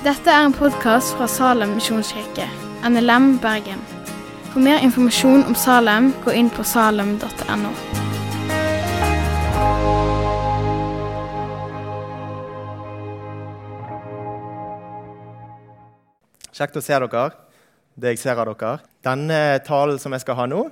[0.00, 2.46] Dette er en podkast fra Salem misjonskirke,
[2.88, 3.82] NLM Bergen.
[4.48, 7.72] For mer informasjon om Salem, gå inn på salem.no.
[16.48, 17.26] Kjekt å se dere.
[17.92, 18.78] Det jeg ser av dere.
[19.04, 20.62] Denne talen som jeg skal ha nå,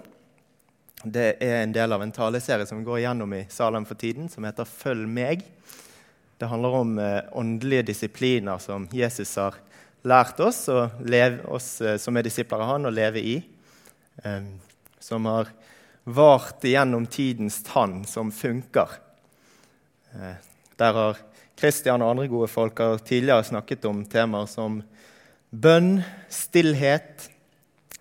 [1.04, 4.48] det er en del av en taleserie som går igjennom i Salem for tiden, som
[4.48, 5.44] heter 'Følg meg'.
[6.38, 9.56] Det handler om eh, åndelige disipliner som Jesus har
[10.06, 13.34] lært oss, og leve, oss eh, som er disipler av han, å leve i.
[14.22, 14.46] Eh,
[15.02, 15.50] som har
[16.06, 18.94] vart igjennom tidens tann, som funker.
[20.78, 21.18] Der har
[21.58, 24.78] Kristian og andre gode folk har tidligere snakket om temaer som
[25.50, 25.98] bønn,
[26.32, 27.28] stillhet,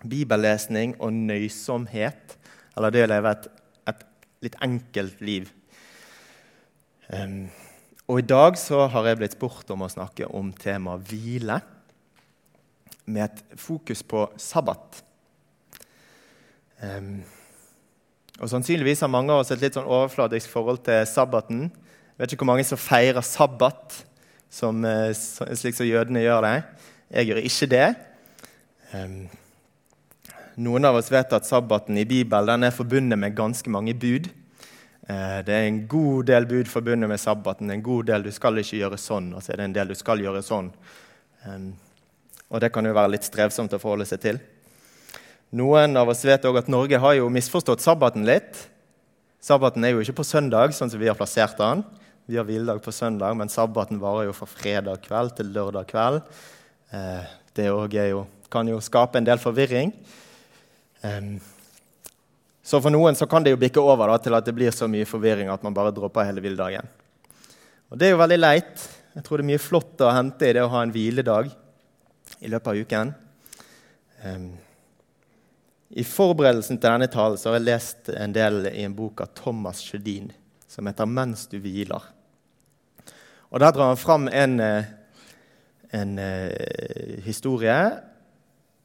[0.06, 2.38] bibellesning og nøysomhet.
[2.78, 3.48] Eller det å leve et,
[3.92, 4.04] et
[4.46, 5.50] litt enkelt liv.
[7.12, 7.48] Um,
[8.08, 11.60] og I dag så har jeg blitt spurt om å snakke om temaet hvile,
[13.08, 15.02] med et fokus på sabbat.
[16.80, 17.20] Um,
[18.38, 21.66] og Sannsynligvis har mange av oss et litt sånn overfladisk forhold til sabbaten.
[21.68, 24.02] Jeg vet ikke hvor mange som feirer sabbat,
[24.48, 26.56] som, eh, slik som jødene gjør det.
[27.12, 27.88] Jeg gjør ikke det.
[28.92, 29.28] Um,
[30.56, 34.30] noen av oss vet at sabbaten i Bibelen er forbundet med ganske mange bud.
[35.08, 37.70] Eh, det er en god del bud forbundet med sabbaten.
[37.72, 39.96] En god del du skal ikke gjøre sånn, og så er det en del du
[39.98, 40.70] skal gjøre sånn.
[42.48, 44.40] Og det kan jo være litt strevsomt å forholde seg til.
[45.56, 48.66] Noen av oss vet òg at Norge har jo misforstått sabbaten litt.
[49.40, 51.84] Sabbaten er jo ikke på søndag, sånn som vi har plassert den.
[52.28, 56.18] Vi har hviledag på søndag, men sabbaten varer jo fra fredag kveld til lørdag kveld.
[56.92, 57.96] Eh, det òg
[58.52, 59.94] kan jo skape en del forvirring.
[62.68, 64.84] Så for noen så kan det jo bikke over da, til at det blir så
[64.90, 66.84] mye forvirring at man bare dropper hele hviledagen.
[67.88, 68.82] Og det er jo veldig leit.
[69.14, 71.48] Jeg tror det er mye flott å hente i det å ha en hviledag
[72.44, 73.12] i løpet av uken.
[74.20, 74.44] Um,
[75.96, 79.32] I forberedelsen til denne talen så har jeg lest en del i en bok av
[79.38, 80.28] Thomas Sjødin
[80.68, 82.10] som heter 'Mens du hviler'.
[83.48, 84.84] Og Der drar han fram en, eh,
[85.92, 88.02] en, en uh, historie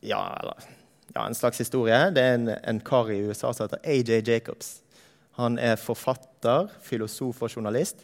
[0.01, 0.72] ja, eller
[1.13, 1.97] ja, en slags historie.
[2.13, 4.71] Det er en, en kar i USA som heter AJ Jacobs.
[5.39, 8.03] Han er forfatter, filosof og journalist.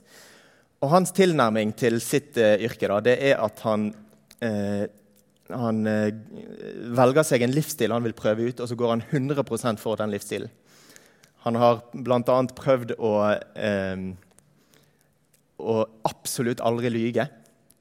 [0.79, 3.89] Og hans tilnærming til sitt uh, yrke da, det er at han,
[4.45, 4.85] uh,
[5.51, 6.07] han uh,
[6.97, 10.13] velger seg en livsstil han vil prøve ut, og så går han 100% for den
[10.13, 10.53] livsstilen.
[11.45, 12.21] Han har bl.a.
[12.51, 13.11] prøvd å,
[15.63, 15.75] å
[16.09, 17.29] absolutt aldri lyge.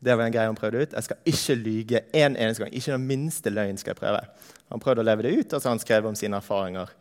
[0.05, 0.95] Det var en greie han prøvde ut.
[0.95, 2.75] Jeg skal ikke lyge en eneste gang.
[2.75, 4.23] Ikke den minste løgn skal jeg prøve.
[4.71, 6.93] Han prøvde å leve det ut, og så han skrevet om sine erfaringer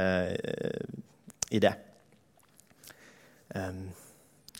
[0.00, 0.82] eh,
[1.54, 1.72] i det.
[3.54, 3.90] Um,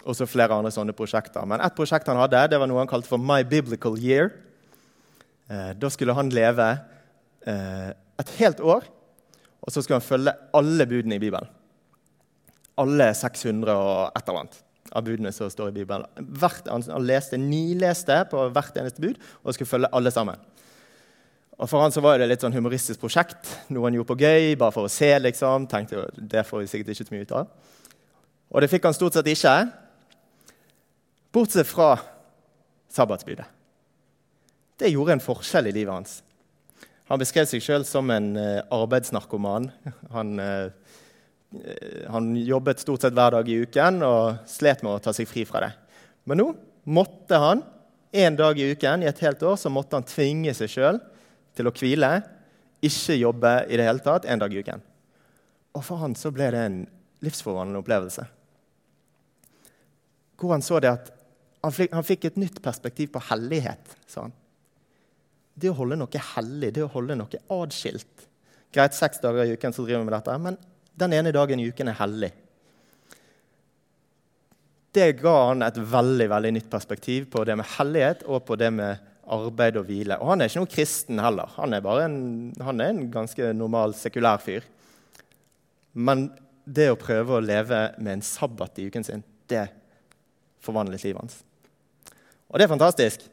[0.04, 1.46] og så flere andre sånne prosjekter.
[1.48, 4.30] Men ett prosjekt han hadde, det var noe han kalte for My Biblical Year.
[5.50, 6.68] Eh, da skulle han leve
[7.46, 7.90] eh,
[8.22, 8.86] et helt år,
[9.62, 11.50] og så skulle han følge alle budene i Bibelen.
[12.82, 16.06] Alle 600 og et eller annet av budene som står i Bibelen.
[16.38, 20.40] Hvert, han leste, nileste på hvert eneste bud og skulle følge alle sammen.
[21.58, 23.52] Og For han så var det litt sånn humoristisk prosjekt.
[23.70, 25.12] Noe han gjorde på gøy, bare for å se.
[25.20, 25.68] liksom.
[25.70, 27.52] Tenkte Det får vi sikkert ikke så mye ut av.
[28.52, 29.54] Og det fikk han stort sett ikke.
[31.32, 31.94] Bortsett fra
[32.92, 33.46] sabbatsbudet.
[34.82, 36.18] Det gjorde en forskjell i livet hans.
[37.12, 39.70] Han beskrev seg sjøl som en uh, arbeidsnarkoman.
[40.16, 40.70] Han Eh,
[42.08, 45.44] han jobbet stort sett hver dag i uken og slet med å ta seg fri
[45.48, 45.72] fra det.
[46.28, 46.48] Men nå
[46.92, 47.62] måtte han
[48.12, 51.00] en dag i uken i et helt år så måtte han tvinge seg sjøl
[51.56, 52.10] til å hvile,
[52.82, 54.82] ikke jobbe i det hele tatt en dag i uken.
[55.76, 56.78] Og for han så ble det en
[57.24, 58.26] livsforvandlende opplevelse.
[60.40, 61.12] Hvor han så det at
[61.62, 63.96] han fikk, han fikk et nytt perspektiv på hellighet.
[64.10, 64.34] sa han.
[65.54, 68.26] Det å holde noe hellig, det å holde noe adskilt.
[68.72, 70.56] Greit, seks dager i uken så driver vi med dette, men
[70.98, 72.32] den ene dagen i uken er hellig.
[74.92, 78.68] Det ga han et veldig veldig nytt perspektiv på det med hellighet og på det
[78.76, 80.18] med arbeid og hvile.
[80.20, 81.52] Og han er ikke noen kristen heller.
[81.56, 82.16] Han er en,
[82.60, 84.66] han er en ganske normal, sekulær fyr.
[85.92, 86.28] Men
[86.64, 89.66] det å prøve å leve med en sabbat i uken sin, det
[90.62, 91.38] forvandlet livet hans.
[92.52, 93.24] Og det er fantastisk.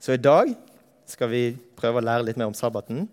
[0.00, 0.52] Så i dag
[1.08, 1.44] skal vi
[1.76, 3.06] prøve å lære litt mer om sabbaten.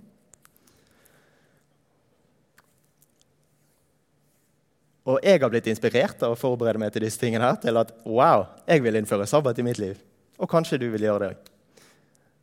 [5.07, 7.93] Og jeg har blitt inspirert av å forberede meg til disse tingene her, til at
[8.03, 10.01] wow, jeg vil innføre sabbat i mitt liv.
[10.37, 11.53] Og kanskje du vil gjøre det òg.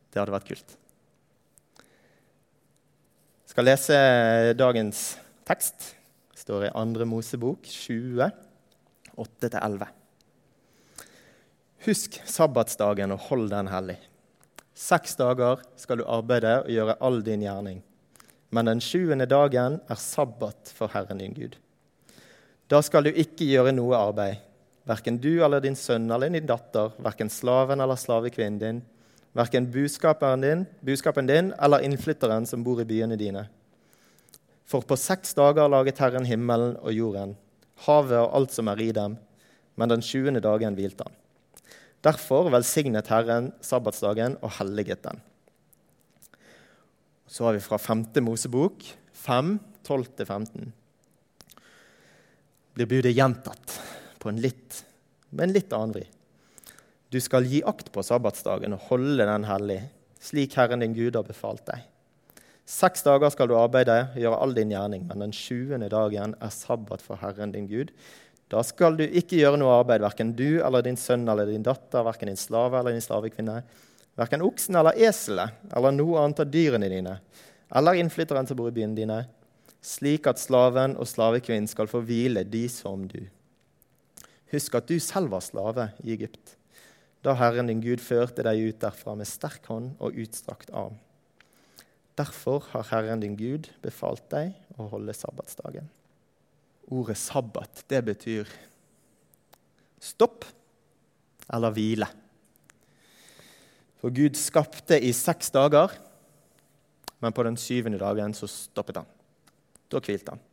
[0.09, 0.73] Det hadde vært kult.
[3.45, 3.99] Jeg skal lese
[4.57, 5.03] dagens
[5.47, 5.91] tekst.
[6.33, 7.05] Det står i 2.
[7.07, 8.31] Mosebok 20,
[9.21, 9.85] 8-11.
[11.85, 13.99] Husk sabbatsdagen og hold den hellig.
[14.75, 17.77] Seks dager skal du arbeide og gjøre all din gjerning.
[18.49, 21.59] Men den sjuende dagen er sabbat for Herren din Gud.
[22.71, 24.39] Da skal du ikke gjøre noe arbeid,
[24.89, 28.79] verken du eller din sønn eller din datter, verken slaven eller slavekvinnen din,
[29.37, 33.45] verken buskapen din, buskapen din eller innflytteren som bor i byene dine.
[34.65, 37.35] For på seks dager laget Herren himmelen og jorden,
[37.85, 39.19] havet og alt som er i dem,
[39.77, 41.13] men den sjuende dagen hvilte han.
[42.05, 45.21] Derfor velsignet Herren sabbatsdagen og helliget den.
[47.27, 48.07] Så har vi fra 5.
[48.25, 48.85] Mosebok
[49.25, 50.73] 5, 12-15.
[52.75, 53.79] Blir budet gjentatt
[54.19, 54.81] på en litt,
[55.31, 56.05] med en litt annen vri.
[57.07, 59.77] Du skal gi akt på sabbatsdagen og holde den hellig,
[60.19, 61.85] slik Herren din Gud har befalt deg.
[62.67, 67.03] Seks dager skal du arbeide, gjøre all din gjerning, men den sjuende dagen er sabbat
[67.05, 67.93] for Herren din Gud.
[68.51, 72.03] Da skal du ikke gjøre noe arbeid, verken du eller din sønn eller din datter,
[72.03, 73.61] verken din slave eller din slavekvinne,
[74.19, 77.15] verken oksen eller eselet eller noe annet av dyrene dine,
[77.71, 79.21] eller innflytteren som bor i byen dine,
[79.85, 83.21] slik at slaven og slavekvinnen skal få hvile, de som du.
[84.51, 86.55] Husk at du selv var slave i Egypt,
[87.25, 90.97] da Herren din Gud førte deg ut derfra med sterk hånd og utstrakt arm.
[92.15, 95.89] Derfor har Herren din Gud befalt deg å holde sabbatsdagen.
[96.93, 98.49] Ordet sabbat, det betyr
[99.99, 100.45] stopp
[101.51, 102.07] eller hvile.
[103.99, 105.91] For Gud skapte i seks dager,
[107.19, 109.14] men på den syvende dagen så stoppet han.
[109.91, 110.43] Da hvilte han.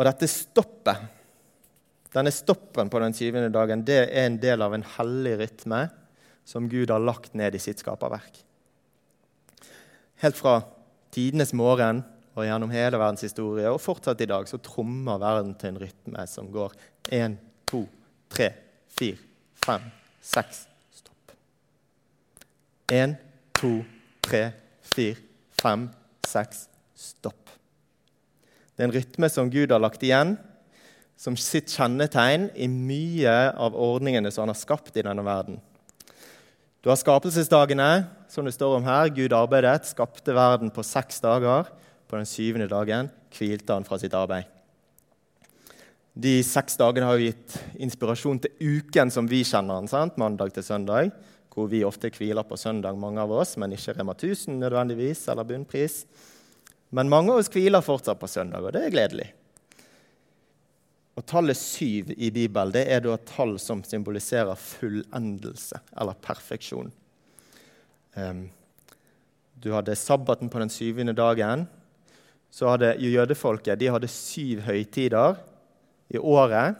[0.00, 1.08] Og dette stoppet,
[2.14, 5.82] denne stoppen på den syvende dagen, det er en del av en hellig rytme
[6.48, 8.40] som Gud har lagt ned i sitt skaperverk.
[10.24, 10.60] Helt fra
[11.14, 12.02] tidenes morgen
[12.32, 16.24] og gjennom hele verdens historie, og fortsatt i dag, så trommer verden til en rytme
[16.30, 16.74] som går
[17.12, 17.36] én,
[17.68, 17.84] to,
[18.32, 18.50] tre,
[18.96, 19.18] fire,
[19.60, 19.86] fem,
[20.24, 20.64] seks
[20.96, 21.34] Stopp.
[22.94, 23.16] Én,
[23.58, 23.80] to,
[24.24, 24.44] tre,
[24.94, 25.18] fire,
[25.60, 25.88] fem,
[26.26, 26.69] seks
[27.00, 27.48] Stopp.
[28.76, 30.36] Det er en rytme som Gud har lagt igjen
[31.20, 35.58] som sitt kjennetegn i mye av ordningene som han har skapt i denne verden.
[36.80, 39.10] Du har skapelsesdagene, som det står om her.
[39.12, 41.68] Gud arbeidet, skapte verden på seks dager.
[42.08, 44.48] På den syvende dagen hvilte han fra sitt arbeid.
[46.16, 50.16] De seks dagene har gitt inspirasjon til uken som vi kjenner den, sant?
[50.18, 51.12] mandag til søndag.
[51.52, 55.44] Hvor vi ofte hviler på søndag, mange av oss, men ikke Rema 1000 nødvendigvis, eller
[55.44, 56.06] bunnpris.
[56.90, 59.28] Men mange av oss hviler fortsatt på søndag, og det er gledelig.
[61.18, 66.90] Og Tallet syv i Bibelen det er da et tall som symboliserer fullendelse, eller perfeksjon.
[68.16, 68.48] Um,
[69.60, 71.68] du hadde sabbaten på den syvende dagen
[72.50, 75.38] så hadde jødefolket de hadde syv høytider
[76.10, 76.78] i året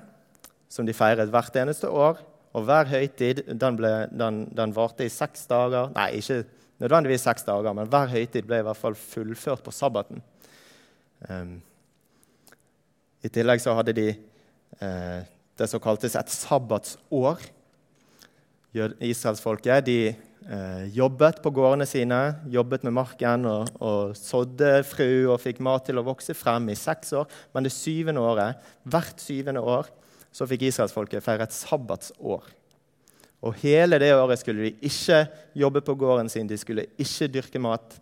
[0.70, 2.18] som de feiret hvert eneste år.
[2.50, 5.92] Og hver høytid den, ble, den, den varte i seks dager.
[5.94, 6.42] Nei, ikke
[6.80, 10.22] nødvendigvis seks dager, men hver høytid ble i hvert fall fullført på sabbaten.
[11.28, 11.58] Um,
[13.20, 14.08] I tillegg så hadde de
[14.80, 15.20] uh,
[15.60, 17.42] det som kaltes et sabbatsår.
[18.72, 19.96] Israelsfolket de
[20.48, 22.20] eh, jobbet på gårdene sine,
[22.54, 26.78] jobbet med marken og, og sådde frø og fikk mat til å vokse frem i
[26.78, 27.26] seks år.
[27.52, 29.90] Men det syvende året, hvert syvende år
[30.30, 32.46] så fikk israelsfolket feire et sabbatsår.
[33.40, 35.22] Og hele det året skulle de ikke
[35.56, 37.96] jobbe på gården sin, de skulle ikke dyrke mat,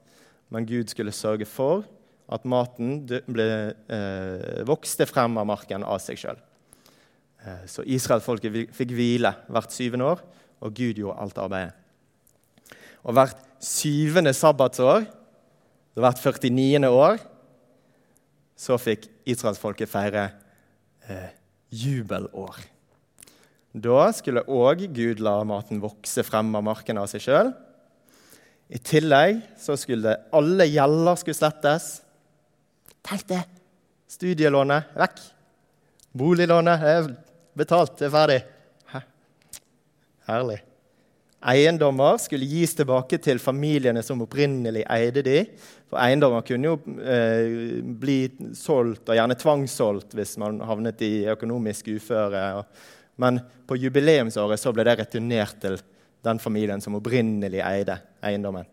[0.50, 1.84] men Gud skulle sørge for
[2.28, 6.40] at maten ble, eh, vokste frem av marken av seg sjøl.
[7.46, 10.24] Eh, så israelfolket fikk hvile hvert syvende år,
[10.60, 11.74] og Gud gjorde alt arbeidet.
[13.06, 15.06] Og hvert syvende sabbatsår,
[15.98, 16.90] hvert 49.
[16.90, 17.18] år,
[18.58, 20.30] så fikk israelsfolket feire
[21.08, 21.30] eh,
[21.70, 22.58] jubelår.
[23.78, 27.52] Da skulle òg Gud la maten vokse frem av marken av seg sjøl.
[28.68, 31.88] I tillegg så skulle alle gjelder skulle slettes.
[33.06, 33.42] Tenk det!
[34.08, 35.20] Studielånet vekk.
[36.18, 37.10] Boliglånet er
[37.58, 38.38] betalt, det er ferdig.
[38.92, 39.02] Hæ?
[40.28, 40.58] Herlig.
[41.38, 45.42] Eiendommer skulle gis tilbake til familiene som opprinnelig eide de.
[45.88, 48.18] For eiendommer kunne jo eh, bli
[48.58, 52.42] solgt, og gjerne tvangssolgt, hvis man havnet i økonomisk uføre.
[53.18, 55.78] Men på jubileumsåret så ble det returnert til
[56.26, 58.66] den familien som opprinnelig eide eiendommen.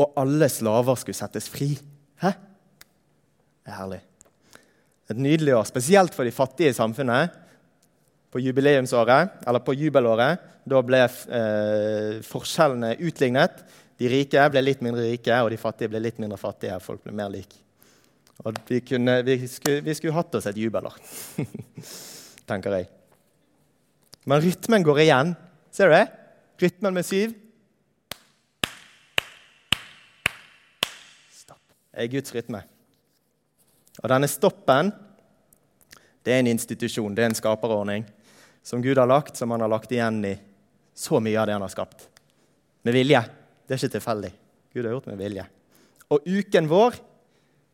[0.00, 1.74] Og alle slaver skulle settes fri.
[2.22, 2.32] Hæ?
[3.62, 4.00] Det er herlig.
[5.12, 7.38] Et nydelig år, spesielt for de fattige i samfunnet
[8.32, 13.60] på jubileumsåret, eller på jubelåret, da ble eh, forskjellene utlignet.
[14.00, 16.78] De rike ble litt mindre rike, og de fattige ble litt mindre fattige.
[16.80, 17.60] Folk ble mer like.
[18.42, 20.96] Og vi, kunne, vi, skulle, vi skulle hatt oss et jubelår,
[22.48, 22.88] tenker jeg.
[24.28, 25.32] Men rytmen går igjen.
[25.74, 26.04] Ser du det?
[26.62, 27.32] Rytmen med syv.
[31.32, 31.62] Stopp.
[31.90, 32.62] Det er Guds rytme.
[34.02, 34.92] Og denne stoppen
[36.22, 38.04] det er en institusjon, det er en skaperordning
[38.62, 40.36] som Gud har lagt, som han har lagt igjen i
[40.94, 42.06] så mye av det han har skapt.
[42.86, 43.22] Med vilje.
[43.66, 44.30] Det er ikke tilfeldig.
[44.72, 45.46] Gud har gjort med vilje.
[46.14, 46.98] Og uken vår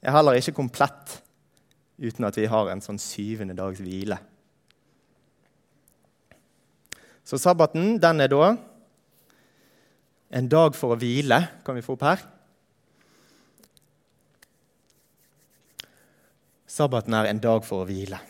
[0.01, 1.19] er heller ikke komplett
[1.99, 4.17] uten at vi har en sånn syvende dags hvile.
[7.29, 8.55] Så sabbaten den er da
[10.33, 11.43] en dag for å hvile.
[11.65, 12.23] Kan vi få opp her?
[16.69, 18.21] Sabbaten er en dag for å hvile.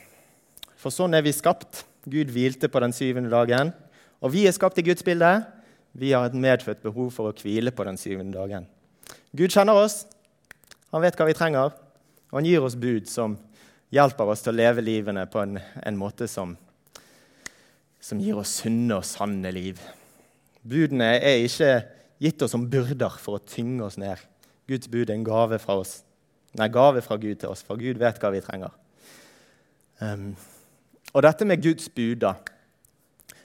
[0.79, 1.85] For sånn er vi skapt.
[2.09, 3.71] Gud hvilte på den syvende dagen.
[4.19, 5.31] Og vi er skapt i Guds bilde.
[5.99, 8.67] Vi har et medfødt behov for å hvile på den syvende dagen.
[9.31, 10.07] Gud kjenner oss.
[10.91, 11.75] Han vet hva vi trenger.
[12.31, 13.39] Og han gir oss bud som
[13.95, 16.57] hjelper oss til å leve livene på en, en måte som,
[18.09, 19.81] som gir oss sunne og sanne liv.
[20.69, 21.73] Budene er ikke
[22.23, 24.21] gitt oss som byrder for å tynge oss ned.
[24.69, 25.99] Guds bud er en gave fra oss.
[26.57, 28.73] Nei, gave fra Gud til oss, for Gud vet hva vi trenger.
[30.01, 30.31] Um,
[31.13, 32.35] og dette med Guds bud, da,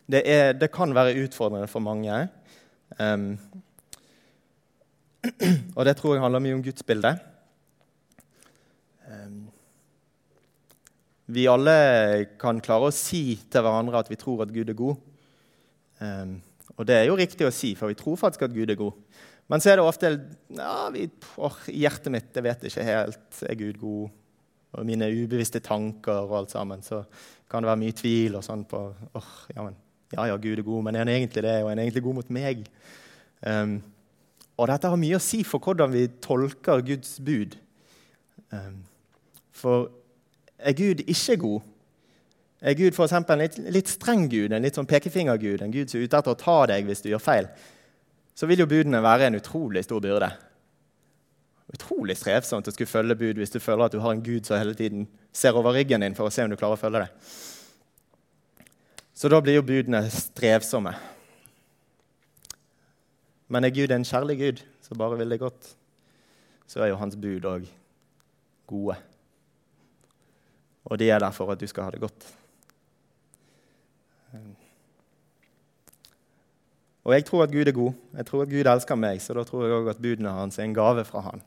[0.07, 0.23] det,
[0.61, 2.23] det kan være utfordrende for mange.
[2.99, 3.35] Um,
[5.77, 7.32] og det tror jeg handler mye om gudsbildet.
[11.33, 11.75] Vi alle
[12.41, 14.99] kan klare å si til hverandre at vi tror at Gud er god.
[15.99, 16.35] Um,
[16.77, 18.97] og det er jo riktig å si, for vi tror faktisk at Gud er god.
[19.51, 20.11] Men så er det ofte
[20.55, 24.19] ja, vi, or, hjertet mitt jeg vet ikke helt er Gud god
[24.73, 27.03] og mine ubevisste tanker og alt sammen, så
[27.49, 29.75] kan det være mye tvil og sånn på or, ja, men,
[30.15, 31.57] ja, ja, Gud er god, men er han egentlig det?
[31.61, 32.63] Og er han egentlig god mot meg?
[33.45, 33.75] Um,
[34.57, 37.57] og dette har mye å si for hvordan vi tolker Guds bud.
[38.53, 38.81] Um,
[39.53, 39.91] for
[40.63, 41.69] er Gud ikke god?
[42.63, 45.99] Er Gud eksempel, en litt, litt streng gud, en litt sånn pekefingergud, en gud som
[45.99, 47.49] er ute etter å ta deg hvis du gjør feil,
[48.33, 50.31] så vil jo budene være en utrolig stor byrde
[51.73, 54.59] utrolig strevsomt å skulle følge bud hvis du føler at du har en gud som
[54.59, 57.09] hele tiden ser over ryggen din for å se om du klarer å følge det.
[59.13, 60.93] Så da blir jo budene strevsomme.
[63.53, 65.73] Men er Gud en kjærlig Gud som bare vil det godt,
[66.67, 67.67] så er jo hans bud òg
[68.69, 68.97] gode.
[70.85, 72.27] Og de er der for at du skal ha det godt.
[77.03, 77.93] Og jeg tror at Gud er god.
[78.17, 80.67] Jeg tror at Gud elsker meg, så da tror jeg òg at budene hans er
[80.67, 81.43] en gave fra han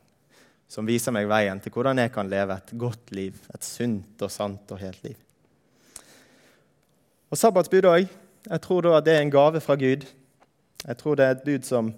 [0.68, 4.32] som viser meg veien til hvordan jeg kan leve et godt liv, et sunt og
[4.32, 5.16] sant og helt liv.
[7.30, 8.06] Og sabbatsbud òg.
[8.46, 10.04] Jeg tror da at det er en gave fra Gud.
[10.86, 11.90] Jeg tror det er et bud som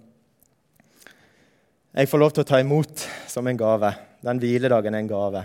[1.98, 3.90] jeg får lov til å ta imot som en gave.
[4.24, 5.42] Den hviledagen er en gave.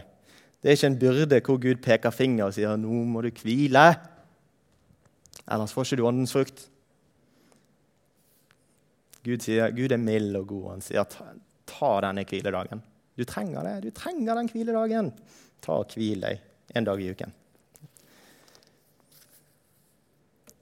[0.63, 3.97] Det er ikke en byrde hvor Gud peker finger og sier 'nå må du hvile'.
[5.51, 6.69] Ellers får ikke du åndens frukt.
[9.25, 10.69] Gud sier Gud er mild og god.
[10.71, 12.81] Han sier 'ta denne hviledagen'.
[13.17, 13.83] Du trenger det.
[13.83, 15.13] Du trenger den hviledagen.
[15.61, 16.39] Ta og hvil deg
[16.75, 17.33] en dag i uken.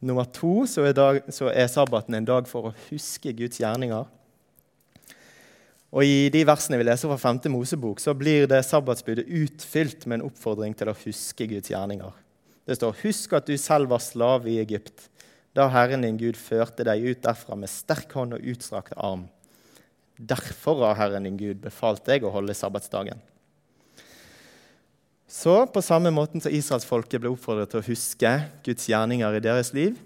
[0.01, 4.05] Nummer to så er, dag, så er, sabbaten en dag for å huske Guds gjerninger.
[5.91, 7.50] Og I de versene vi leser fra 5.
[7.51, 12.13] Mosebok, så blir det sabbatsbudet utfylt med en oppfordring til å huske Guds gjerninger.
[12.65, 15.10] Det står 'Husk at du selv var slave i Egypt',
[15.53, 19.27] da Herren din Gud førte deg ut derfra med sterk hånd og utstrakt arm.
[20.15, 23.19] Derfor har Herren din Gud befalt deg å holde sabbatsdagen.
[25.27, 28.31] Så på samme måten som israelsfolket ble oppfordret til å huske
[28.63, 30.00] Guds gjerninger i deres liv,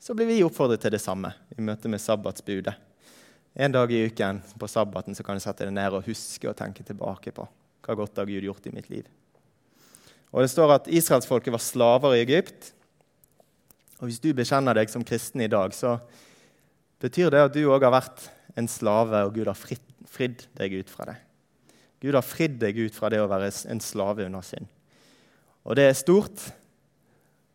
[0.00, 2.85] så blir vi oppfordret til det samme i møte med sabbatsbudet.
[3.56, 6.58] En dag i uken på sabbaten så kan du sette deg ned og huske og
[6.58, 7.46] tenke tilbake på
[7.86, 9.06] hva godt har Gud gjort i mitt liv.
[10.34, 12.74] Og Det står at israelsfolket var slaver i Egypt.
[14.00, 15.96] Og Hvis du bekjenner deg som kristen i dag, så
[17.00, 20.76] betyr det at du òg har vært en slave, og Gud har fridd, fridd deg
[20.82, 21.16] ut fra det.
[22.04, 24.68] Gud har fridd deg ut fra det å være en slave under synd.
[25.64, 26.50] Og det er stort.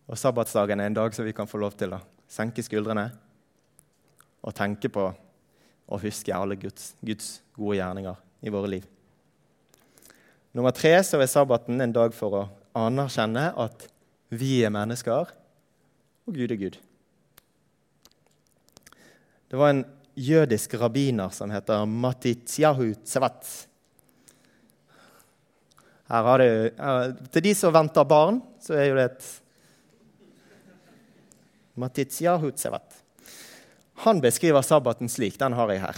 [0.10, 3.12] Og sabbatsdagen er en dag som vi kan få lov til å senke skuldrene
[4.42, 5.12] og tenke på
[5.88, 8.86] og huske alle Guds, Guds gode gjerninger i våre liv.
[10.52, 12.44] Nummer tre så er sabbaten en dag for å
[12.76, 13.88] anerkjenne at
[14.32, 15.32] vi er mennesker,
[16.28, 16.78] og Gud er Gud.
[19.52, 19.84] Det var en
[20.16, 23.48] jødisk rabbiner som heter Matityahu Tsevat.
[26.12, 29.28] Her har du, til de som venter barn, så er jo det et
[31.80, 33.01] Matityahu Tsevat.
[34.02, 35.38] Han beskriver sabbaten slik.
[35.40, 35.98] Den har jeg her.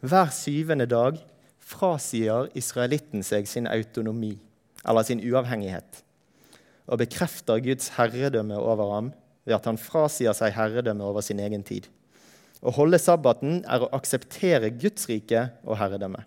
[0.00, 1.18] Hver syvende dag
[1.60, 4.38] frasier israelitten seg sin autonomi,
[4.84, 6.02] eller sin uavhengighet,
[6.88, 9.10] og bekrefter Guds herredømme over ham
[9.44, 11.88] ved at han frasier seg herredømme over sin egen tid.
[12.64, 16.22] Å holde sabbaten er å akseptere Guds rike og herredømme.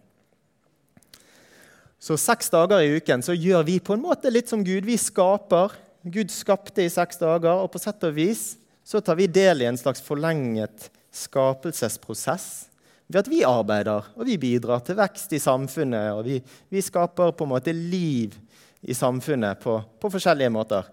[1.98, 4.86] Så seks dager i uken så gjør vi på en måte litt som Gud.
[4.86, 5.74] Vi skaper.
[6.06, 8.52] Gud skapte i seks dager, og på sett og vis
[8.86, 12.68] så tar vi del i en slags forlenget skapelsesprosess
[13.08, 16.12] ved at vi arbeider og vi bidrar til vekst i samfunnet.
[16.16, 18.36] Og vi, vi skaper på en måte liv
[18.84, 20.90] i samfunnet på, på, forskjellige måter.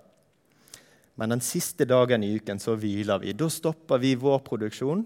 [1.18, 3.34] Men den siste dagen i uken så hviler vi.
[3.36, 5.04] Da stopper vi vår produksjon.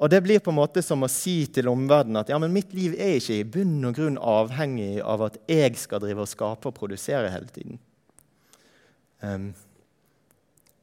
[0.00, 2.72] Og det blir på en måte som å si til omverdenen at ja, men mitt
[2.72, 6.70] liv er ikke i bunn og grunn avhengig av at jeg skal drive og skape
[6.70, 7.76] og produsere hele tiden.
[9.20, 9.50] Um,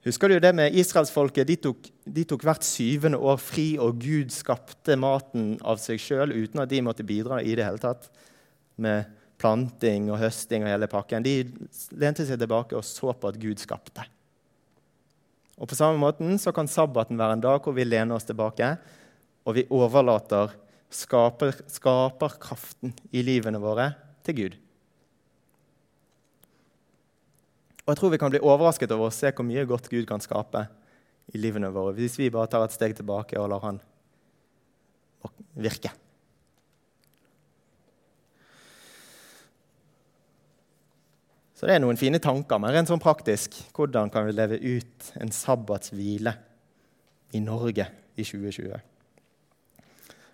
[0.08, 1.50] Husker du det med israelsfolket?
[1.50, 1.74] De
[2.08, 6.72] de tok hvert syvende år fri, og Gud skapte maten av seg sjøl uten at
[6.72, 8.08] de måtte bidra i det hele tatt
[8.80, 9.10] med
[9.42, 11.26] planting og høsting og hele pakken.
[11.26, 11.44] De
[12.00, 14.06] lente seg tilbake og så på at Gud skapte.
[15.58, 18.78] Og På samme måten så kan sabbaten være en dag hvor vi lener oss tilbake,
[19.44, 20.54] og vi overlater
[20.94, 23.92] skaper, skaperkraften i livene våre
[24.24, 24.58] til Gud.
[27.88, 30.20] Og jeg tror vi kan bli overrasket over å se hvor mye godt Gud kan
[30.20, 30.66] skape
[31.32, 33.80] i livene våre hvis vi bare tar et steg tilbake og lar Han
[35.58, 35.90] virke.
[41.58, 45.08] Så det er noen fine tanker, men rent sånn praktisk hvordan kan vi leve ut
[45.18, 46.36] en sabbatshvile
[47.34, 48.78] i Norge i 2020?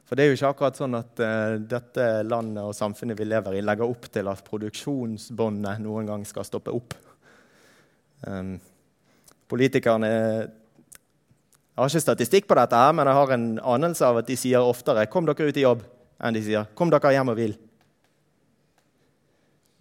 [0.04, 3.56] For det er jo ikke akkurat sånn at uh, dette landet og samfunnet vi lever
[3.56, 6.98] i, legger opp til at produksjonsbåndet noen gang skal stoppe opp.
[8.28, 8.56] Um,
[9.52, 14.28] politikerne Jeg har ikke statistikk på dette, her, men jeg har en anelse av at
[14.30, 15.84] de sier oftere 'kom dere ut i jobb'
[16.22, 17.58] enn de sier 'kom dere hjem og hvil'.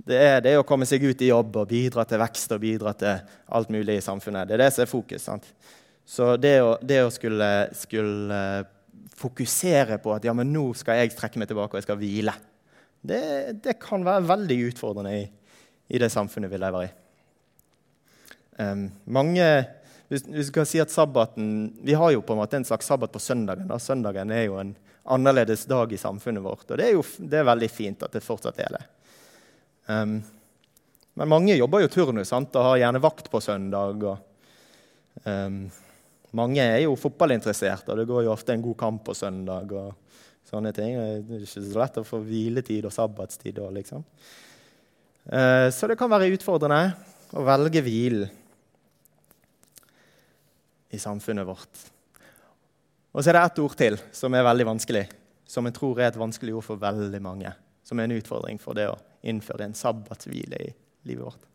[0.02, 2.92] Det er det å komme seg ut i jobb og bidra til vekst og bidra
[2.92, 4.48] til alt mulig i samfunnet.
[4.48, 5.22] Det er det som er fokus.
[5.22, 5.44] sant?
[6.04, 8.64] Så det å, det å skulle, skulle,
[9.18, 12.32] fokusere på at ja, men nå skal jeg trekke meg tilbake og jeg skal hvile,
[13.02, 15.22] det, det kan være veldig utfordrende i,
[15.94, 16.90] i det samfunnet vi lever i.
[18.60, 19.46] Um, mange,
[20.10, 22.86] hvis, hvis vi kan si at sabbaten, Vi har jo på en måte en slags
[22.86, 23.68] sabbat på søndagen.
[23.68, 23.78] Da.
[23.78, 26.68] Søndagen er jo en annerledes dag i samfunnet vårt.
[26.70, 28.82] Og det er jo det er veldig fint at det fortsatt er det.
[29.86, 30.20] Um,
[31.14, 32.54] men mange jobber jo turnus sant?
[32.56, 34.04] og har gjerne vakt på søndag.
[34.04, 35.64] Og, um,
[36.32, 39.72] mange er jo fotballinteresserte, og det går jo ofte en god kamp på søndag.
[39.72, 39.92] og
[40.52, 40.96] sånne ting.
[41.24, 43.56] Det er ikke så lett å få hviletid og sabbatstid.
[43.56, 44.04] da, liksom.
[45.32, 46.92] uh, så det kan være utfordrende
[47.32, 48.38] å velge hvilen
[50.92, 51.84] i samfunnet vårt.
[53.12, 55.06] Og så er det ett ord til som er veldig vanskelig,
[55.48, 57.52] som jeg tror er et vanskelig ord for veldig mange.
[57.84, 60.68] Som er en utfordring for det å innføre en sabbatshvile i
[61.08, 61.48] livet vårt.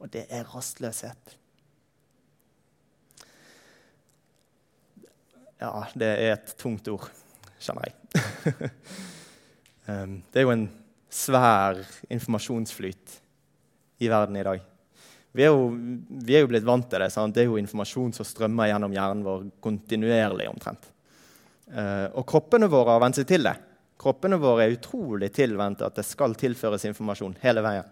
[0.00, 1.36] Og det er rastløshet.
[5.60, 7.06] Ja, det er et tungt ord,
[7.62, 8.70] skjønner jeg.
[9.88, 10.66] Um, det er jo en
[11.14, 11.80] svær
[12.12, 13.18] informasjonsflyt
[14.02, 14.73] i verden i dag.
[15.34, 15.70] Vi er, jo,
[16.24, 17.10] vi er jo, blitt vant til det.
[17.10, 17.34] Sant?
[17.34, 20.46] Det er jo informasjon som strømmer gjennom hjernen vår kontinuerlig.
[20.46, 20.86] omtrent.
[21.74, 23.56] Uh, og kroppene våre har vent seg til det.
[23.98, 27.90] Kroppene våre er utrolig tilvendt at det skal tilføres informasjon hele veien.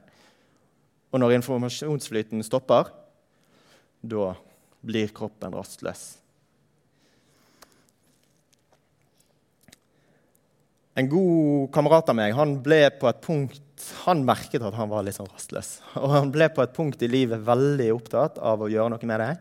[1.10, 2.92] Og når informasjonsflyten stopper,
[4.00, 4.32] da
[4.82, 6.04] blir kroppen rastløs.
[10.94, 13.71] En god kamerat av meg han ble på et punkt
[14.04, 15.74] han merket at han var litt sånn rastløs.
[16.00, 19.22] Og han ble på et punkt i livet veldig opptatt av å gjøre noe med
[19.22, 19.32] det.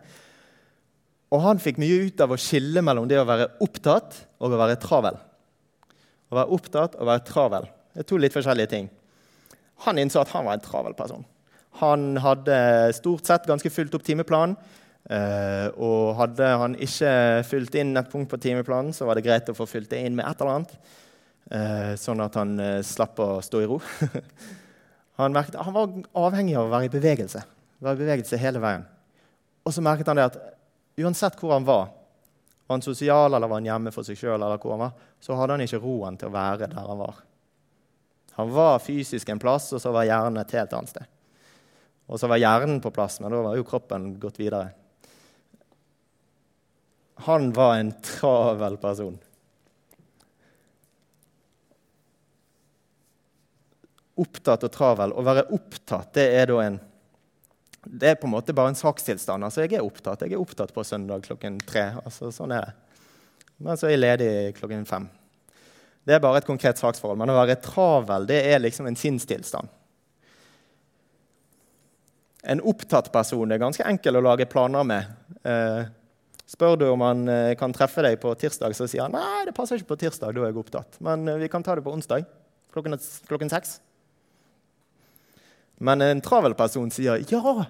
[1.32, 4.60] Og han fikk mye ut av å skille mellom det å være opptatt og å
[4.60, 5.20] være travel.
[6.32, 7.70] Å være opptatt og være travel.
[7.92, 8.90] Det er to litt forskjellige ting.
[9.86, 11.24] Han innså at han var en travel person.
[11.80, 12.58] Han hadde
[12.98, 14.58] stort sett ganske fulgt opp timeplanen.
[15.02, 17.12] Uh, og hadde han ikke
[17.50, 20.14] fylt inn et punkt på timeplanen, så var det greit å få fylt det inn
[20.16, 21.00] med et eller annet eh,
[22.00, 23.80] sånn at han eh, slapp å stå i ro.
[25.20, 25.96] han, merket, han, var
[26.28, 27.44] avhengig av å være i bevegelse.
[27.84, 28.86] Være i bevegelse hele veien.
[29.66, 30.40] Og så merket han det at
[31.02, 31.90] uansett hvor han var,
[32.68, 34.46] var han sosial eller var han hjemme for seg sjøl,
[35.22, 37.20] så hadde han ikke roen til å være der han var.
[38.40, 41.10] Han var fysisk en plass, og så var hjernen et helt annet sted.
[42.08, 44.72] Og så var hjernen på plass, men da var jo kroppen gått videre.
[47.28, 49.20] Han var en travel person.
[54.22, 55.14] Opptatt og travel.
[55.14, 56.80] Å være opptatt det er en
[57.82, 59.42] det er på en måte bare en sakstilstand.
[59.42, 61.88] Altså, jeg er opptatt Jeg er opptatt på søndag klokken tre.
[62.06, 63.00] Altså, sånn er det.
[63.62, 65.08] Men så er jeg ledig klokken fem.
[66.06, 67.20] Det er bare et konkret saksforhold.
[67.22, 69.70] Men å være travel det er liksom en sinnstilstand.
[72.42, 75.10] En opptatt person er ganske enkel å lage planer med.
[75.46, 75.84] Eh,
[76.50, 79.54] spør du om han eh, kan treffe deg på tirsdag, så sier han nei, det
[79.58, 80.34] passer ikke på tirsdag.
[80.34, 80.98] da er jeg opptatt.
[81.06, 82.26] Men eh, vi kan ta det på onsdag
[82.74, 82.98] klokken,
[83.30, 83.78] klokken seks.
[85.82, 87.66] Men en travel person sier ja,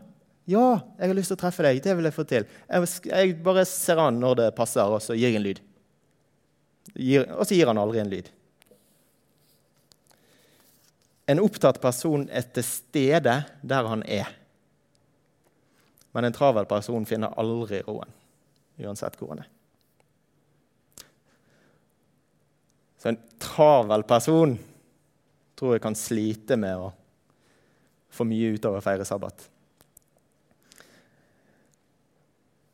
[0.50, 1.80] ja, jeg har lyst til å treffe deg.
[1.84, 2.48] Det vil jeg få til.
[2.68, 5.62] Jeg, bare ser an når det passer, og så gir jeg en lyd.
[7.38, 8.28] Og så gir han aldri en lyd.
[11.32, 14.34] En opptatt person er til stede der han er.
[16.12, 18.10] Men en travel person finner aldri roen,
[18.82, 19.52] uansett hvor han er.
[23.00, 24.58] Så en travel person
[25.56, 26.92] tror jeg kan slite med å
[28.12, 29.48] få mye utover å feire sabbat.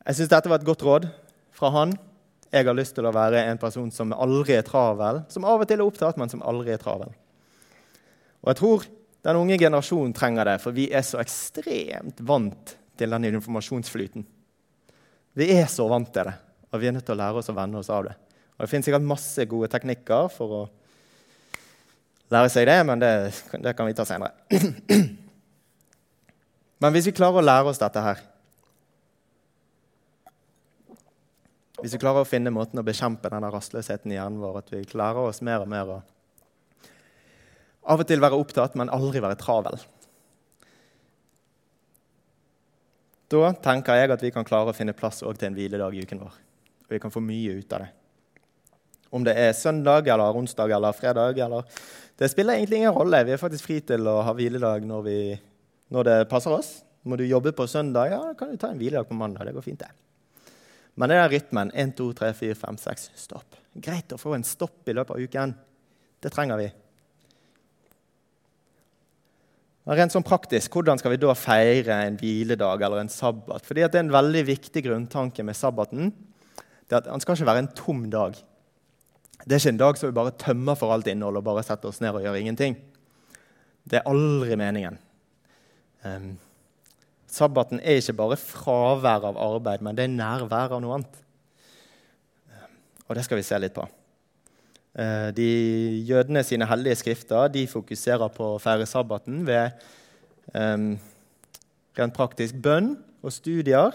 [0.08, 1.08] Jeg syns dette var et godt råd
[1.58, 1.95] fra han.
[2.47, 5.67] Jeg har lyst til å være en person som aldri er travel, som av og
[5.67, 7.12] til er opptatt, men som aldri er travel.
[8.39, 8.88] Og jeg tror
[9.28, 14.23] den unge generasjonen trenger det, for vi er så ekstremt vant til den informasjonsflyten.
[15.38, 16.38] Vi er så vant til det,
[16.71, 18.15] og vi er nødt til å lære oss å venne oss av det.
[18.56, 20.63] Og Det finnes sikkert masse gode teknikker for å
[22.32, 23.13] lære seg det, men det,
[23.60, 24.32] det kan vi ta senere.
[26.82, 28.20] Men hvis vi klarer å lære oss dette her
[31.78, 34.80] Hvis vi klarer å finne måten å bekjempe denne rastløsheten i hjernen vår, at vi
[34.90, 35.98] klarer oss mer og mer å
[37.88, 39.78] av og til være opptatt, men aldri være travel.
[43.32, 46.22] Da tenker jeg at vi kan klare å finne plass til en hviledag i uken
[46.24, 46.36] vår.
[46.88, 47.90] Og vi kan få mye ut av det.
[49.12, 51.63] Om det er søndag eller onsdag eller fredag eller
[52.18, 53.24] Det spiller egentlig ingen rolle.
[53.24, 55.20] Vi er faktisk fri til å ha hviledag når, vi,
[55.93, 56.71] når det passer oss.
[57.08, 59.47] Må du jobbe på søndag, ja, kan du ta en hviledag på mandag.
[59.47, 59.91] Det går fint, det.
[60.97, 63.58] Men det er rytmen 1, 2, 3, 4, 5, 6, stopp.
[63.78, 65.54] Greit å få en stopp i løpet av uken.
[66.26, 66.67] Det trenger vi.
[69.88, 73.63] Rent sånn praktisk, Hvordan skal vi da feire en hviledag eller en sabbat?
[73.63, 76.12] Fordi Det er en veldig viktig grunntanke med sabbaten.
[76.89, 78.36] det er at Den skal ikke være en tom dag.
[79.45, 81.88] Det er ikke en dag som vi bare tømmer for alt innhold og bare setter
[81.88, 82.76] oss ned og gjør ingenting.
[83.88, 84.97] Det er aldri meningen.
[86.06, 86.36] Um,
[87.28, 91.20] sabbaten er ikke bare fravær av arbeid, men det er nærvær av noe annet.
[92.52, 93.86] Um, og det skal vi se litt på.
[94.98, 95.50] Uh, de
[96.10, 99.78] Jødene sine hellige skrifter de fokuserer på å feire sabbaten ved
[100.54, 100.96] um,
[101.98, 103.94] rent praktisk bønn og studier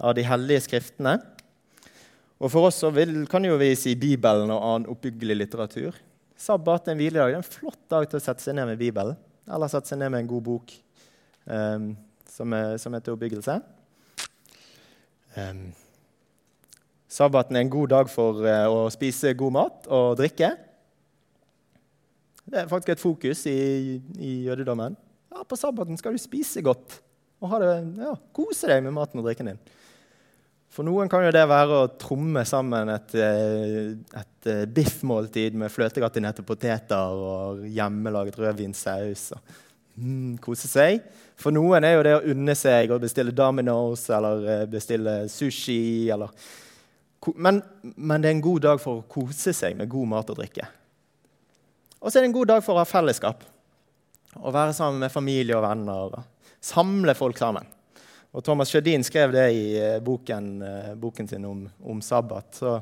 [0.00, 1.18] av de hellige skriftene.
[2.36, 5.96] Og For oss vil, kan jo vi si Bibelen og annen oppbyggelig litteratur.
[6.36, 7.32] Sabbat en hviledag.
[7.32, 9.16] Det er en flott dag til å sette seg ned med Bibelen.
[9.48, 10.74] Eller sette seg ned med en god bok
[11.46, 11.88] um,
[12.30, 13.58] som, er, som er til oppbyggelse.
[15.36, 15.66] Um,
[17.08, 20.52] Sabbaten er en god dag for uh, å spise god mat og drikke.
[22.46, 23.58] Det er faktisk et fokus i,
[24.18, 24.98] i jødedommen.
[25.32, 27.00] Ja, på sabbaten skal du spise godt
[27.44, 29.58] og det, ja, kose deg med maten og drikken din.
[30.72, 35.72] For noen kan jo det være å tromme sammen et, eh, et eh, biffmåltid med
[35.72, 39.30] fløtegratinerte poteter og hjemmelaget rødvinsaus.
[39.96, 41.00] Mm, kose seg.
[41.40, 46.32] For noen er jo det å unne seg å bestille Dominoes eller bestille sushi eller
[47.34, 50.36] men, men, det er en god dag for å kose seg med god mat og
[50.38, 50.66] drikke.
[51.98, 53.40] Og så er det en god dag for å ha fellesskap.
[54.36, 56.12] Å være sammen med familie og venner.
[56.12, 57.66] Og samle folk sammen.
[58.36, 62.58] Og Thomas Sjødin skrev det i eh, boken, eh, boken sin om, om, sabbat.
[62.58, 62.76] Så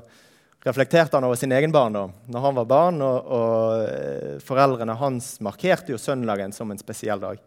[0.64, 3.02] reflekterte han over sin egen barndom når han var barn.
[3.04, 7.42] Og, og eh, foreldrene hans markerte jo søndagen som en spesiell dag.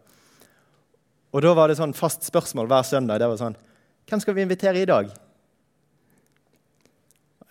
[1.34, 3.20] Og da var det sånn fast spørsmål hver søndag.
[3.20, 3.58] det var sånn,
[4.08, 5.10] Hvem skal vi invitere i dag?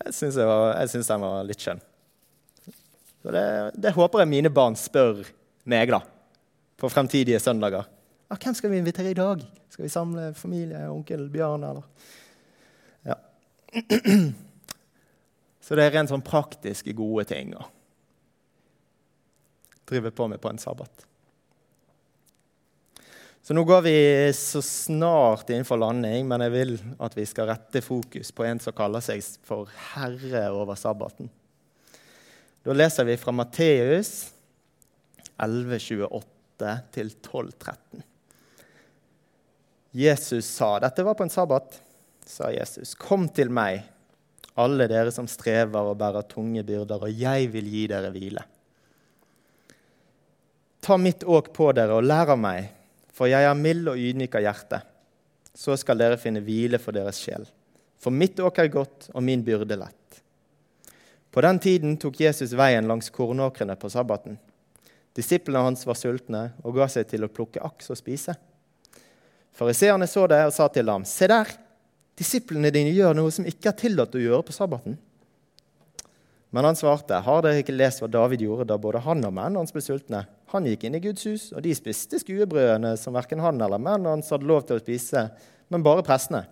[0.07, 0.37] Jeg syns
[1.11, 1.81] den var litt skjønn.
[3.21, 5.21] Så det, det, håper jeg mine barn spør
[5.67, 5.99] meg da,
[6.79, 7.85] på fremtidige søndager.
[8.31, 9.43] Ah, hvem skal vi invitere i dag?
[9.69, 10.87] Skal vi samle familie?
[10.89, 11.65] Onkel Bjørn?
[11.67, 11.85] eller?
[13.05, 13.19] Ja.
[15.67, 17.65] Så det er rent sånn praktiske, gode ting å
[19.87, 21.03] drive på med på en sabbat.
[23.43, 23.97] Så nå går vi
[24.35, 28.75] så snart innenfor landing, men jeg vil at vi skal rette fokus på en som
[28.75, 31.29] kaller seg for herre over sabbaten.
[32.63, 34.11] Da leser vi fra Matteus
[35.39, 36.23] 11,28
[36.91, 38.03] 12,13.
[39.91, 41.81] Jesus sa Dette var på en sabbat.
[42.25, 43.85] sa Jesus, Kom til meg,
[44.57, 48.43] alle dere som strever og bærer tunge byrder, og jeg vil gi dere hvile.
[50.81, 52.73] Ta mitt åk på dere og lær av meg
[53.17, 54.81] for jeg er mild og ydmyk av hjerte.
[55.57, 57.47] Så skal dere finne hvile for deres sjel.
[57.97, 60.19] For mitt åk er godt, og min byrde lett.
[61.33, 64.37] På den tiden tok Jesus veien langs kornåkrene på sabbaten.
[65.17, 68.37] Disiplene hans var sultne og ga seg til å plukke aks og spise.
[69.57, 71.49] Fariseerne så det og sa til ham, Se der,
[72.17, 74.97] disiplene dine gjør noe som ikke er tillatt å gjøre på sabbaten.
[76.49, 79.61] Men han svarte, Har dere ikke lest hva David gjorde da både han og mennene
[79.61, 80.23] hans ble sultne?
[80.53, 84.15] Han gikk inn i Guds hus, og de spiste skuebrødene som verken han eller mennene
[84.15, 85.27] hans hadde lov til å spise,
[85.67, 86.45] men bare prestene.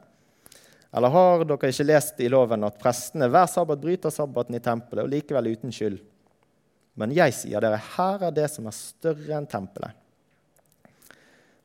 [0.95, 5.07] Eller har dere ikke lest i loven at prestene hver sabbat bryter sabbaten i tempelet,
[5.07, 6.01] og likevel uten skyld?
[6.99, 9.95] Men jeg sier dere, her er det som er større enn tempelet.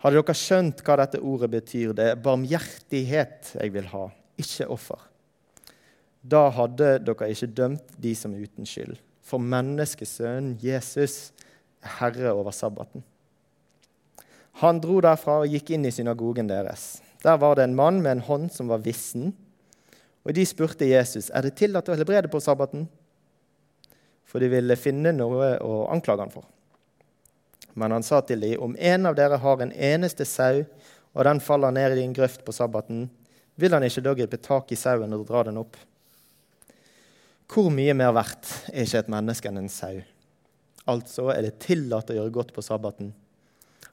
[0.01, 1.93] Hadde dere skjønt hva dette ordet betyr?
[1.97, 4.07] Det er barmhjertighet jeg vil ha,
[4.41, 5.03] ikke offer.
[6.21, 8.97] Da hadde dere ikke dømt de som er uten skyld.
[9.21, 11.35] For menneskesønnen Jesus
[11.85, 13.05] er herre over sabbaten.
[14.61, 16.99] Han dro derfra og gikk inn i synagogen deres.
[17.23, 19.35] Der var det en mann med en hånd som var vissen.
[20.25, 22.89] Og de spurte Jesus er det tillatt å helbrede på sabbaten.
[24.29, 26.49] For de ville finne noe å anklage han for.
[27.75, 30.65] Men han sa til dem, om en av dere har en eneste sau,
[31.13, 33.09] og den faller ned i en grøft på sabbaten,
[33.61, 35.77] vil han ikke da gripe tak i sauen og dra den opp?
[37.51, 39.99] Hvor mye mer verdt er ikke et menneske enn en sau?
[40.91, 43.13] Altså er det tillatt å gjøre godt på sabbaten.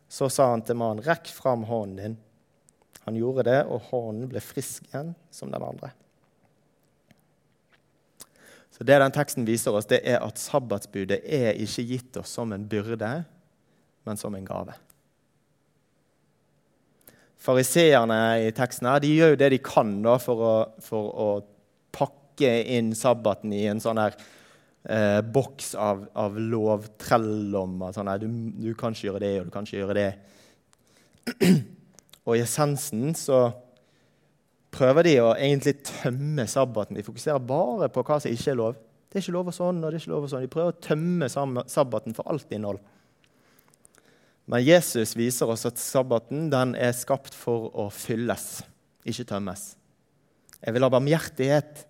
[0.07, 2.17] Så sa han til mannen, rekk fram hånden din.
[3.07, 5.91] Han gjorde det, og hånden ble frisk igjen som den andre.
[8.71, 12.53] Så Det den teksten viser oss, det er at sabbatsbudet er ikke gitt oss som
[12.53, 13.25] en byrde,
[14.07, 14.75] men som en gave.
[17.47, 18.17] Fariseerne
[18.47, 21.27] i teksten her, de gjør jo det de kan da, for, å, for å
[21.95, 24.17] pakke inn sabbaten i en sånn her
[24.89, 27.93] eh, boks av, av lovtrellommer.
[27.95, 30.11] Sånn du, du, kan ikke gjøre det, og du kan ikke gjøre det.
[32.27, 33.45] Og i essensen så
[34.75, 36.97] prøver de å egentlig tømme sabbaten.
[36.97, 38.75] De fokuserer bare på hva som ikke er lov.
[39.07, 40.43] Det er ikke lov og sånn, og det er ikke lov og sånn.
[40.43, 42.81] De prøver å tømme sabbaten for alt innhold.
[44.47, 48.61] Men Jesus viser oss at sabbaten er skapt for å fylles,
[49.03, 49.73] ikke tømmes.
[50.63, 51.83] Jeg vil ha barmhjertighet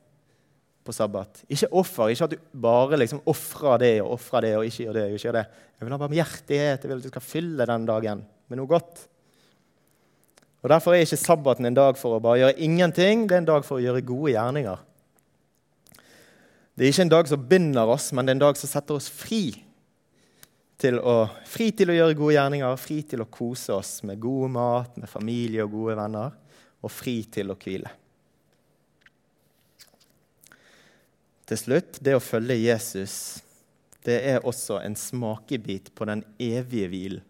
[0.88, 1.44] på sabbat.
[1.52, 2.12] Ikke offer.
[2.12, 5.04] Ikke at du bare liksom ofrer det og ofrer det og ikke gjør det.
[5.04, 5.46] og ikke gjør det.
[5.78, 6.82] Jeg vil ha barmhjertighet.
[6.82, 9.06] Jeg vil at du skal fylle den dagen med noe godt.
[10.64, 13.52] Og Derfor er ikke sabbaten en dag for å bare gjøre ingenting, det er en
[13.52, 14.82] dag for å gjøre gode gjerninger.
[16.78, 18.98] Det er ikke en dag som binder oss, men det er en dag som setter
[18.98, 19.44] oss fri
[20.78, 24.54] til å, fri til å gjøre gode gjerninger, fri til å kose oss med god
[24.54, 26.36] mat, med familie og gode venner,
[26.86, 27.90] og fri til å hvile.
[31.48, 33.16] Til slutt, det å følge Jesus,
[34.06, 37.24] det er også en smakebit på den evige hvilen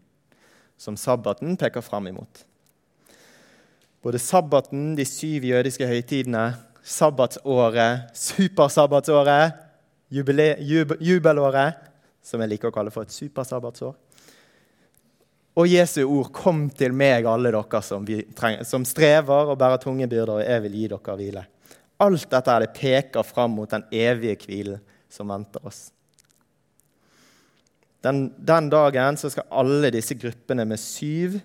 [0.78, 2.44] som sabbaten peker fram imot.
[4.06, 6.52] Både sabbaten, de syv jødiske høytidene,
[6.86, 9.58] sabbatsåret, supersabbatsåret,
[10.14, 11.88] jubelåret
[12.28, 13.96] som jeg liker å kalle for et supersabbatsår.
[15.58, 20.08] Og Jesu ord 'Kom til meg, alle dere som, trenger, som strever og bærer tunge
[20.08, 21.46] byrder, og jeg vil gi dere hvile'.
[22.00, 25.92] Alt dette er det peker fram mot den evige hvilen som venter oss.
[28.04, 31.40] Den, den, dagen skal alle disse gruppene med syv,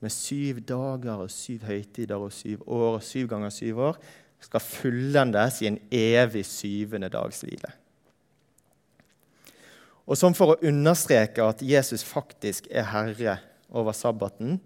[0.00, 3.96] med syv dager og syv høytider og syv år og syv ganger syv år
[4.40, 7.72] skal fullendes i en evig syvende dags hvile.
[10.08, 13.36] Og som for å understreke at Jesus faktisk er herre
[13.68, 14.56] over sabbaten,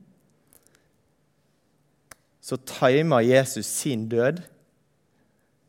[2.42, 4.40] så timer Jesus sin død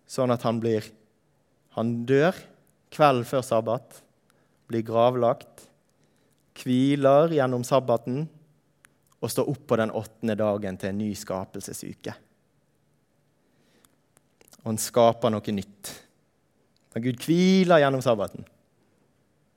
[0.10, 0.86] sånn at han blir
[1.74, 2.38] Han dør
[2.94, 3.96] kvelden før sabbat,
[4.70, 5.64] blir gravlagt,
[6.62, 8.28] hviler gjennom sabbaten
[9.18, 12.14] og står opp på den åttende dagen til en ny skapelsesuke.
[14.62, 15.94] Og han skaper noe nytt.
[16.94, 18.46] Men Gud hviler gjennom sabbaten.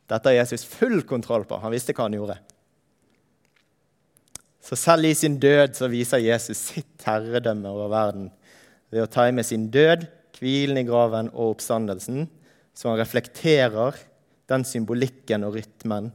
[0.07, 1.59] Dette har Jesus full kontroll på.
[1.63, 2.39] Han visste hva han gjorde.
[4.67, 8.31] Så selv i sin død så viser Jesus sitt herredømme over verden
[8.91, 10.07] ved å ta med sin død,
[10.39, 12.27] hvilen i graven og oppstandelsen,
[12.77, 13.99] så han reflekterer
[14.51, 16.11] den symbolikken og rytmen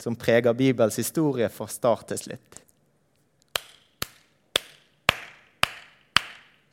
[0.00, 2.58] som preger Bibels historie fra start til slutt.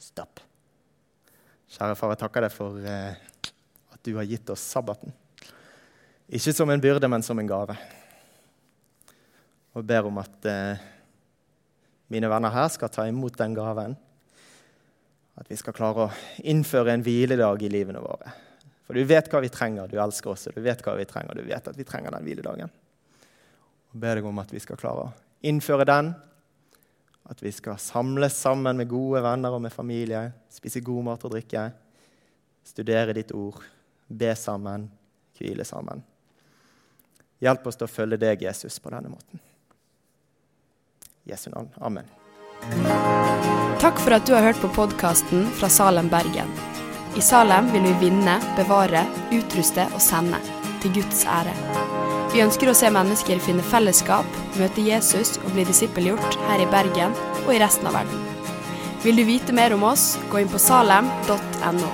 [0.02, 0.42] Stopp.
[1.74, 3.20] Kjære far, jeg takker deg for eh,
[3.96, 5.16] at du har gitt oss sabbaten.
[6.32, 7.76] Ikke som en byrde, men som en gave.
[9.74, 10.84] Og ber om at eh,
[12.14, 13.96] mine venner her skal ta imot den gaven.
[15.40, 16.14] At vi skal klare å
[16.46, 18.32] innføre en hviledag i livene våre.
[18.86, 21.40] For du vet hva vi trenger, du elsker oss, og du vet hva vi trenger.
[21.40, 22.74] Du vet at vi trenger den hviledagen.
[23.92, 25.14] Og ber deg om at vi skal klare å
[25.50, 26.14] innføre den.
[27.32, 31.34] At vi skal samles sammen med gode venner og med familie, spise god mat og
[31.34, 31.70] drikke,
[32.68, 33.64] studere ditt ord,
[34.08, 34.90] be sammen,
[35.40, 36.04] hvile sammen.
[37.44, 39.42] Hjelp oss til å følge deg, Jesus, på denne måten.
[41.28, 41.72] Jesu navn.
[41.84, 42.08] Amen.
[43.84, 46.52] Takk for at du har hørt på podkasten fra Salem, Bergen.
[47.20, 49.04] I Salem vil vi vinne, bevare,
[49.36, 50.40] utruste og sende.
[50.84, 51.54] Til Guds ære.
[52.34, 57.14] Vi ønsker å se mennesker finne fellesskap, møte Jesus og bli disippelgjort her i Bergen
[57.44, 58.26] og i resten av verden.
[59.04, 61.92] Vil du vite mer om oss, gå inn på salem.no.